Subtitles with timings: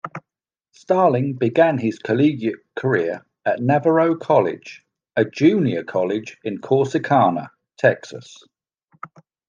[0.71, 4.83] Starling began his collegiate career at Navarro College,
[5.15, 8.39] a junior college in Corsicana, Texas.